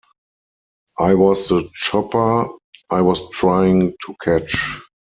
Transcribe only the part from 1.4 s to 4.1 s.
the shopper I was trying